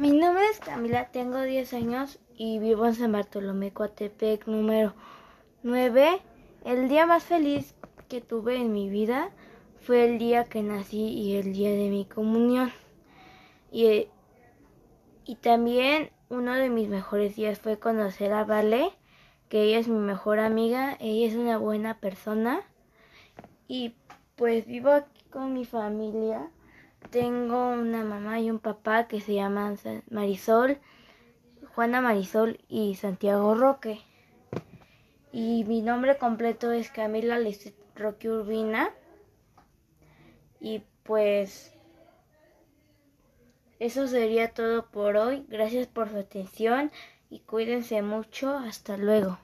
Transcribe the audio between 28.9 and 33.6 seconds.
que se llaman Marisol, Juana Marisol y Santiago